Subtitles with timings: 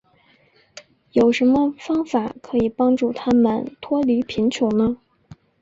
[1.11, 4.97] 有什么方法可以帮助他们脱离贫穷呢。